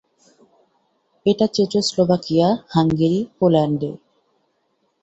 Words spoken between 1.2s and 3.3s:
এটা Czechoslovakia, Hungary,